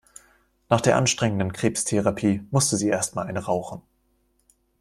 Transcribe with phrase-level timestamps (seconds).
[0.67, 3.83] Nach der anstrengenden Krebstherapie musste sie erst mal eine rauchen.